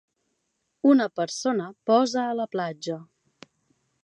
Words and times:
Una 0.91 1.05
persona 1.19 1.69
posa 1.91 2.25
a 2.31 2.35
la 2.41 2.51
platja 2.57 3.01